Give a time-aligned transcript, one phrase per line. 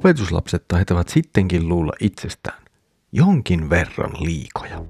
[0.00, 2.62] opetuslapset taitavat sittenkin luulla itsestään
[3.12, 4.84] jonkin verran liikoja.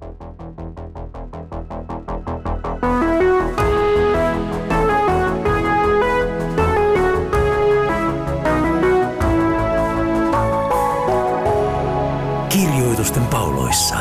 [12.49, 13.97] Kirjoitusten pauloissa.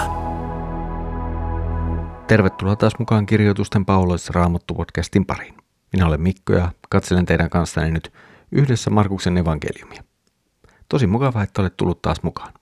[2.26, 5.54] Tervetuloa taas mukaan Kirjoitusten pauloissa Raamattu-podcastin pariin.
[5.92, 8.12] Minä olen Mikko ja katselen teidän kanssanne nyt
[8.52, 10.09] yhdessä Markuksen evankeliumia.
[10.90, 12.52] Tosi mukavaa, että olet tullut taas mukaan.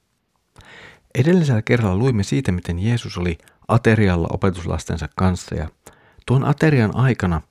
[1.19, 5.69] Edellisellä kerralla luimme siitä, miten Jeesus oli aterialla opetuslastensa kanssa ja
[6.27, 7.43] tuon aterian aikana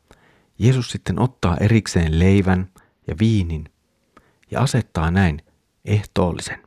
[0.59, 2.69] Jeesus sitten ottaa erikseen leivän
[3.07, 3.65] ja viinin
[4.51, 5.41] ja asettaa näin
[5.85, 6.63] ehtoollisen.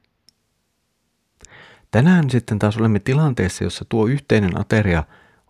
[1.91, 5.05] Tänään sitten taas olemme tilanteessa, jossa tuo yhteinen ateria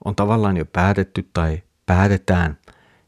[0.04, 2.58] on tavallaan jo päätetty tai päätetään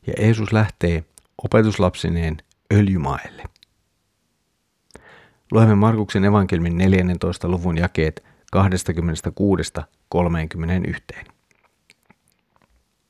[0.06, 1.04] ja Jeesus lähtee
[1.42, 2.36] opetuslapsineen
[2.72, 3.51] öljymaelle.
[5.52, 7.48] Luemme Markuksen evankelmin 14.
[7.48, 8.24] luvun jakeet
[8.56, 8.60] 26-31.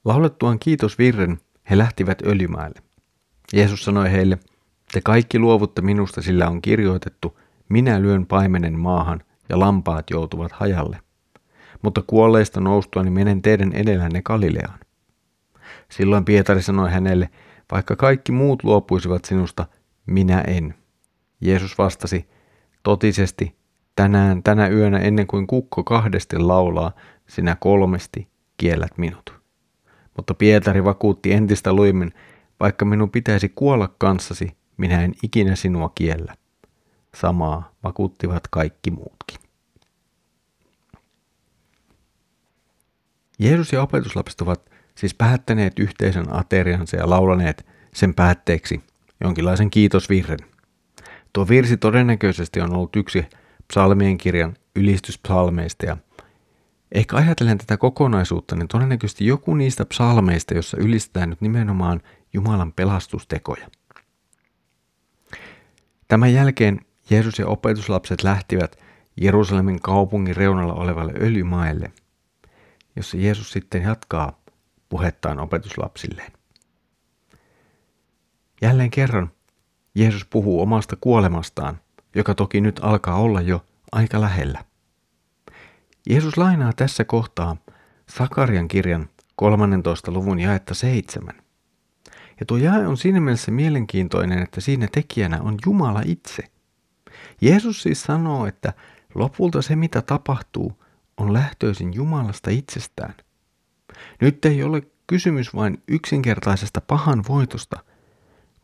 [0.04, 1.40] Laulettuaan kiitosvirren
[1.70, 2.82] he lähtivät öljymäelle.
[3.52, 4.38] Jeesus sanoi heille,
[4.92, 11.00] te kaikki luovutte minusta, sillä on kirjoitettu, minä lyön paimenen maahan ja lampaat joutuvat hajalle.
[11.82, 14.78] Mutta kuolleista noustuani menen teidän edellänne Galileaan.
[15.90, 17.30] Silloin Pietari sanoi hänelle,
[17.72, 19.66] vaikka kaikki muut luopuisivat sinusta,
[20.06, 20.81] minä en.
[21.42, 22.28] Jeesus vastasi,
[22.82, 23.56] totisesti,
[23.96, 26.92] tänään, tänä yönä ennen kuin kukko kahdesti laulaa,
[27.28, 29.34] sinä kolmesti kiellät minut.
[30.16, 32.12] Mutta Pietari vakuutti entistä luimmin,
[32.60, 36.34] vaikka minun pitäisi kuolla kanssasi, minä en ikinä sinua kiellä.
[37.14, 39.38] Samaa vakuuttivat kaikki muutkin.
[43.38, 48.80] Jeesus ja opetuslapset ovat siis päättäneet yhteisen ateriansa ja laulaneet sen päätteeksi
[49.20, 50.51] jonkinlaisen kiitosvirren.
[51.32, 53.26] Tuo virsi todennäköisesti on ollut yksi
[53.68, 55.96] psalmien kirjan ylistyspsalmeista ja
[56.92, 62.00] ehkä ajatellen tätä kokonaisuutta, niin todennäköisesti joku niistä psalmeista, jossa ylistetään nyt nimenomaan
[62.32, 63.68] Jumalan pelastustekoja.
[66.08, 68.76] Tämän jälkeen Jeesus ja opetuslapset lähtivät
[69.16, 71.92] Jerusalemin kaupungin reunalla olevalle öljymaelle,
[72.96, 74.42] jossa Jeesus sitten jatkaa
[74.88, 76.32] puhettaan opetuslapsilleen.
[78.62, 79.30] Jälleen kerran
[79.94, 81.80] Jeesus puhuu omasta kuolemastaan,
[82.14, 84.64] joka toki nyt alkaa olla jo aika lähellä.
[86.08, 87.56] Jeesus lainaa tässä kohtaa
[88.08, 90.10] Sakarian kirjan 13.
[90.12, 91.34] luvun jaetta 7.
[92.40, 96.42] Ja tuo jae on siinä mielessä mielenkiintoinen, että siinä tekijänä on Jumala itse.
[97.40, 98.72] Jeesus siis sanoo, että
[99.14, 100.82] lopulta se mitä tapahtuu
[101.16, 103.14] on lähtöisin Jumalasta itsestään.
[104.20, 107.84] Nyt ei ole kysymys vain yksinkertaisesta pahan voitosta,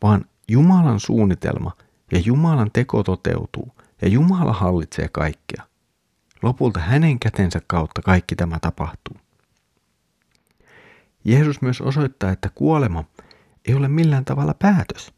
[0.03, 1.71] vaan Jumalan suunnitelma
[2.11, 5.63] ja Jumalan teko toteutuu ja Jumala hallitsee kaikkea.
[6.41, 9.17] Lopulta hänen kätensä kautta kaikki tämä tapahtuu.
[11.25, 13.03] Jeesus myös osoittaa, että kuolema
[13.67, 15.13] ei ole millään tavalla päätös.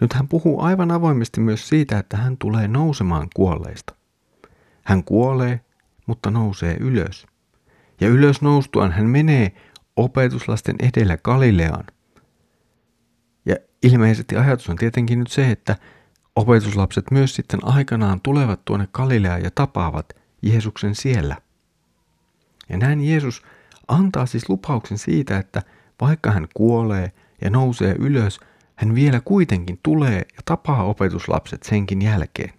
[0.00, 3.94] Nyt hän puhuu aivan avoimesti myös siitä, että hän tulee nousemaan kuolleista.
[4.82, 5.60] Hän kuolee,
[6.06, 7.26] mutta nousee ylös.
[8.00, 9.52] Ja ylös noustuaan hän menee
[9.96, 11.84] opetuslasten edellä Galileaan–
[13.82, 15.76] ilmeisesti ajatus on tietenkin nyt se, että
[16.36, 20.12] opetuslapset myös sitten aikanaan tulevat tuonne Galileaan ja tapaavat
[20.42, 21.36] Jeesuksen siellä.
[22.68, 23.42] Ja näin Jeesus
[23.88, 25.62] antaa siis lupauksen siitä, että
[26.00, 28.40] vaikka hän kuolee ja nousee ylös,
[28.76, 32.52] hän vielä kuitenkin tulee ja tapaa opetuslapset senkin jälkeen.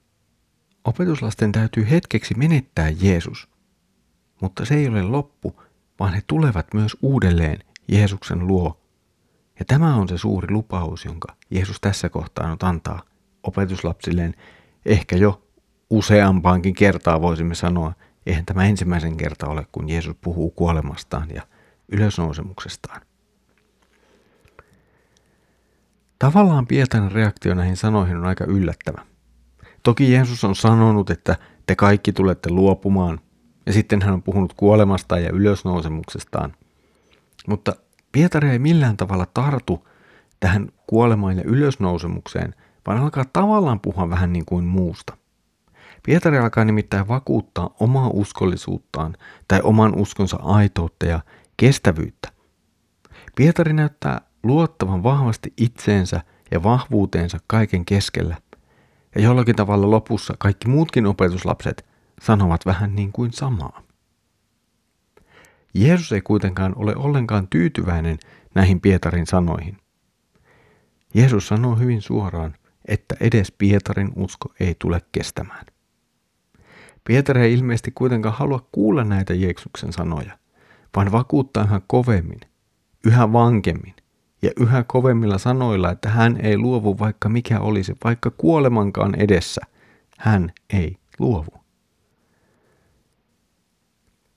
[0.83, 3.49] Opetuslasten täytyy hetkeksi menettää Jeesus,
[4.41, 5.61] mutta se ei ole loppu,
[5.99, 8.82] vaan he tulevat myös uudelleen Jeesuksen luo
[9.59, 13.01] ja tämä on se suuri lupaus, jonka Jeesus tässä kohtaa nyt antaa
[13.43, 14.35] opetuslapsilleen
[14.85, 15.41] ehkä jo
[15.89, 17.93] useampaankin kertaa voisimme sanoa.
[18.25, 21.41] Eihän tämä ensimmäisen kerta ole, kun Jeesus puhuu kuolemastaan ja
[21.91, 23.01] ylösnousemuksestaan.
[26.19, 29.05] Tavallaan Pietarin reaktio näihin sanoihin on aika yllättävä.
[29.83, 31.35] Toki Jeesus on sanonut, että
[31.65, 33.19] te kaikki tulette luopumaan,
[33.65, 36.53] ja sitten hän on puhunut kuolemastaan ja ylösnousemuksestaan.
[37.47, 37.75] Mutta
[38.13, 39.87] Pietari ei millään tavalla tartu
[40.39, 42.55] tähän kuolemaan ja ylösnousemukseen,
[42.87, 45.17] vaan alkaa tavallaan puhua vähän niin kuin muusta.
[46.05, 49.15] Pietari alkaa nimittäin vakuuttaa omaa uskollisuuttaan
[49.47, 51.19] tai oman uskonsa aitoutta ja
[51.57, 52.29] kestävyyttä.
[53.35, 56.21] Pietari näyttää luottavan vahvasti itseensä
[56.51, 58.37] ja vahvuuteensa kaiken keskellä.
[59.15, 61.85] Ja jollakin tavalla lopussa kaikki muutkin opetuslapset
[62.21, 63.81] sanovat vähän niin kuin samaa.
[65.73, 68.17] Jeesus ei kuitenkaan ole ollenkaan tyytyväinen
[68.55, 69.77] näihin Pietarin sanoihin.
[71.13, 72.55] Jeesus sanoo hyvin suoraan
[72.85, 75.65] että edes Pietarin usko ei tule kestämään.
[77.03, 80.37] Pietari ei ilmeisesti kuitenkaan halua kuulla näitä Jeesuksen sanoja,
[80.95, 82.39] vaan vakuuttaa yhä kovemmin,
[83.05, 83.93] yhä vankemmin
[84.41, 89.61] ja yhä kovemmilla sanoilla, että hän ei luovu vaikka mikä olisi, vaikka kuolemankaan edessä,
[90.17, 91.62] hän ei luovu.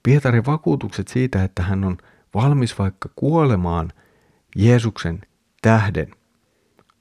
[0.06, 1.96] Pietarin vakuutukset siitä, että hän on
[2.34, 3.92] valmis vaikka kuolemaan
[4.56, 5.20] Jeesuksen
[5.62, 6.10] tähden,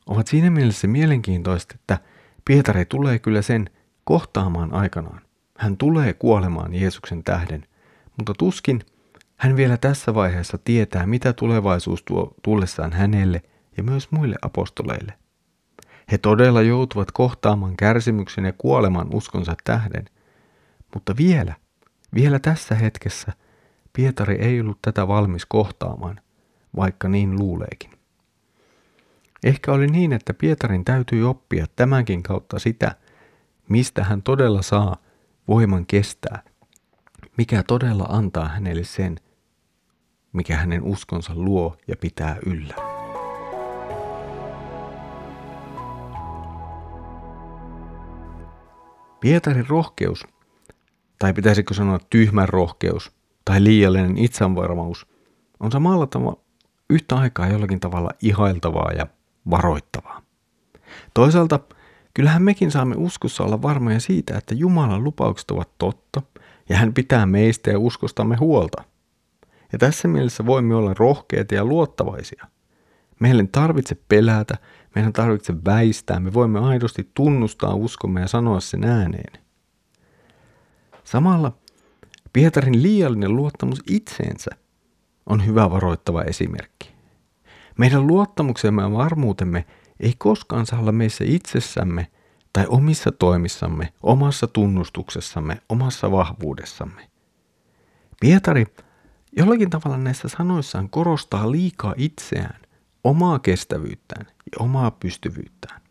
[0.06, 1.98] ovat siinä mielessä mielenkiintoista, että
[2.46, 3.69] Pietari tulee kyllä sen
[4.04, 5.22] kohtaamaan aikanaan.
[5.57, 7.66] Hän tulee kuolemaan Jeesuksen tähden,
[8.18, 8.81] mutta tuskin
[9.36, 13.42] hän vielä tässä vaiheessa tietää, mitä tulevaisuus tuo tullessaan hänelle
[13.78, 15.13] ja myös muille apostoleille.
[16.12, 20.06] He todella joutuvat kohtaamaan kärsimyksen ja kuoleman uskonsa tähden,
[20.94, 21.56] mutta vielä,
[22.13, 23.31] vielä tässä hetkessä
[23.94, 26.19] Pietari ei ollut tätä valmis kohtaamaan,
[26.75, 27.92] vaikka niin luuleekin.
[29.44, 32.96] Ehkä oli niin, että Pietarin täytyy oppia tämänkin kautta sitä,
[33.69, 34.98] mistä hän todella saa
[35.48, 36.44] voiman kestää,
[37.38, 39.19] mikä todella antaa hänelle sen,
[40.34, 42.75] mikä hänen uskonsa luo ja pitää yllä.
[49.19, 50.28] Pietarin rohkeus,
[51.25, 53.12] tai pitäisikö sanoa tyhmän rohkeus,
[53.45, 55.07] tai liiallinen itsevarmuus,
[55.60, 56.42] on samalla tavalla
[56.89, 59.07] yhtä aikaa jollakin tavalla ihailtavaa ja
[59.50, 60.22] varoittavaa.
[61.13, 61.60] Toisaalta
[62.13, 66.22] kyllähän mekin saamme uskossa olla varmoja siitä, että Jumalan lupaukset ovat totta
[66.69, 68.83] ja hän pitää meistä ja uskostamme huolta.
[69.74, 72.45] Ja tässä mielessä voimme olla rohkeita ja luottavaisia.
[73.19, 74.57] Meidän ei tarvitse pelätä,
[74.95, 79.44] meidän tarvitse väistää, me voimme aidosti tunnustaa uskomme ja sanoa sen ääneen.
[81.06, 81.57] Samalla
[82.34, 84.52] Pietarin liiallinen luottamus itseensä
[85.25, 86.96] on hyvä varoittava esimerkki.
[87.78, 89.66] Meidän luottamuksemme ja varmuutemme
[90.00, 92.07] ei koskaan saa olla meissä itsessämme
[92.54, 97.10] tai omissa toimissamme, omassa tunnustuksessamme, omassa vahvuudessamme.
[98.22, 98.66] Pietari
[99.38, 102.62] jollakin tavalla näissä sanoissaan korostaa liikaa itseään,
[103.04, 105.81] omaa kestävyyttään ja omaa pystyvyyttään.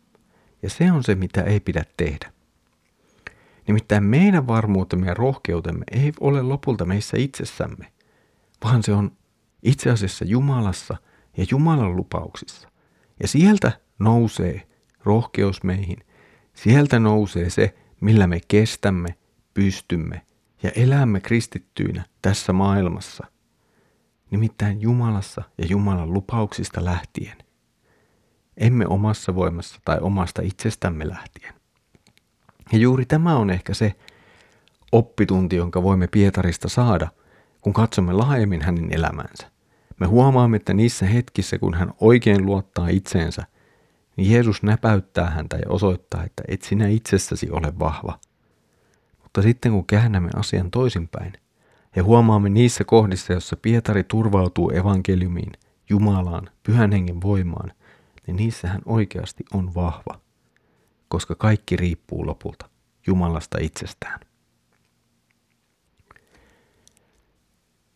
[0.62, 2.32] Ja se on se, mitä ei pidä tehdä.
[3.66, 7.92] Nimittäin meidän varmuutemme ja rohkeutemme ei ole lopulta meissä itsessämme,
[8.64, 9.16] vaan se on
[9.62, 10.96] itse asiassa Jumalassa
[11.36, 12.68] ja Jumalan lupauksissa.
[13.20, 14.68] Ja sieltä nousee
[15.04, 15.98] rohkeus meihin.
[16.54, 19.14] Sieltä nousee se, millä me kestämme,
[19.54, 20.22] pystymme
[20.62, 23.26] ja elämme kristittyinä tässä maailmassa.
[24.30, 27.36] Nimittäin Jumalassa ja Jumalan lupauksista lähtien.
[28.56, 31.54] Emme omassa voimassa tai omasta itsestämme lähtien.
[32.72, 33.94] Ja juuri tämä on ehkä se
[34.92, 37.08] oppitunti, jonka voimme Pietarista saada,
[37.60, 39.50] kun katsomme laajemmin hänen elämänsä.
[40.00, 43.46] Me huomaamme, että niissä hetkissä, kun hän oikein luottaa itseensä,
[44.16, 48.18] niin Jeesus näpäyttää häntä ja osoittaa, että et sinä itsessäsi ole vahva.
[49.22, 51.32] Mutta sitten kun käännämme asian toisinpäin
[51.96, 55.52] ja huomaamme niissä kohdissa, jossa Pietari turvautuu evankeliumiin,
[55.90, 57.72] Jumalaan, pyhän hengen voimaan,
[58.26, 60.20] niin niissä hän oikeasti on vahva,
[61.14, 62.68] koska kaikki riippuu lopulta
[63.06, 64.20] Jumalasta itsestään.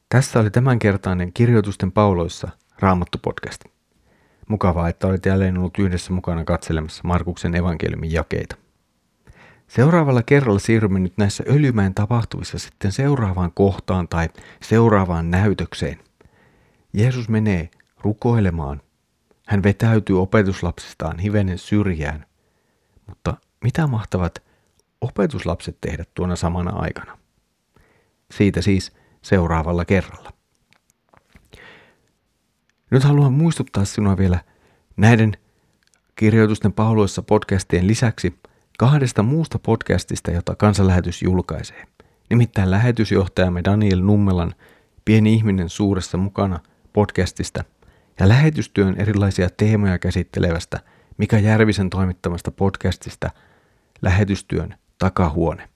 [0.08, 2.48] Tässä oli tämänkertainen Kirjoitusten pauloissa
[2.78, 3.70] Raamattu-podcast.
[4.48, 8.56] Mukavaa, että olet jälleen ollut yhdessä mukana katselemassa Markuksen evankeliumin jakeita.
[9.68, 14.28] Seuraavalla kerralla siirrymme nyt näissä Öljymäen tapahtuvissa sitten seuraavaan kohtaan tai
[14.62, 15.98] seuraavaan näytökseen.
[16.92, 17.70] Jeesus menee
[18.00, 18.82] rukoilemaan.
[19.46, 22.26] Hän vetäytyy opetuslapsistaan hivenen syrjään.
[23.08, 23.34] Mutta
[23.64, 24.42] mitä mahtavat
[25.00, 27.18] opetuslapset tehdä tuona samana aikana?
[28.30, 30.32] Siitä siis seuraavalla kerralla.
[32.90, 34.40] Nyt haluan muistuttaa sinua vielä
[34.96, 35.36] näiden
[36.16, 38.38] kirjoitusten pauloissa podcastien lisäksi
[38.78, 41.84] kahdesta muusta podcastista, jota kansanlähetys julkaisee.
[42.30, 44.54] Nimittäin lähetysjohtajamme Daniel Nummelan
[45.04, 46.60] Pieni ihminen suuressa mukana
[46.92, 47.64] podcastista
[48.20, 50.80] ja lähetystyön erilaisia teemoja käsittelevästä
[51.18, 53.30] Mika Järvisen toimittamasta podcastista
[54.02, 55.68] Lähetystyön takahuone.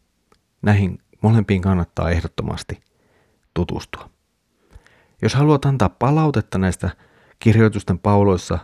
[0.63, 2.81] Näihin molempiin kannattaa ehdottomasti
[3.55, 4.11] tutustua.
[5.23, 6.91] Jos haluat antaa palautetta näistä
[7.39, 8.59] kirjoitusten pauloissa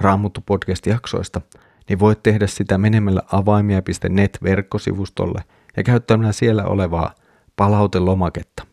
[0.00, 1.40] Raamuttu podcast-jaksoista,
[1.88, 5.44] niin voit tehdä sitä menemällä avaimia.net verkkosivustolle
[5.76, 7.14] ja käyttämällä siellä olevaa
[7.56, 8.66] palautelomaketta.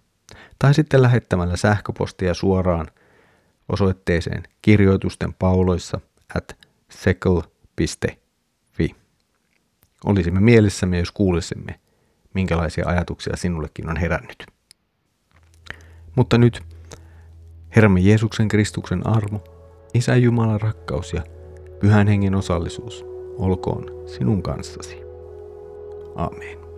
[0.59, 2.87] Tai sitten lähettämällä sähköpostia suoraan
[3.69, 5.99] osoitteeseen kirjoitusten pauloissa
[6.35, 6.60] at
[6.91, 8.15] sekel.fi.
[10.05, 11.79] Olisimme mielessämme, jos kuulisimme,
[12.33, 14.45] minkälaisia ajatuksia sinullekin on herännyt.
[16.15, 16.61] Mutta nyt
[17.75, 19.43] Herramme Jeesuksen Kristuksen armo,
[19.93, 21.23] Isä Jumalan rakkaus ja
[21.79, 23.05] Pyhän Hengen osallisuus
[23.37, 24.97] olkoon sinun kanssasi.
[26.15, 26.70] Amen.